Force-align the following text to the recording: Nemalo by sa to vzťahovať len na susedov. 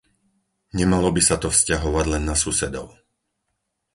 Nemalo 0.77 1.09
by 1.15 1.21
sa 1.27 1.35
to 1.41 1.49
vzťahovať 1.55 2.05
len 2.17 2.23
na 2.29 2.33
susedov. 2.43 2.87